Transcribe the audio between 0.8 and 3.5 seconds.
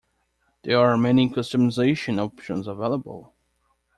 many customization options available.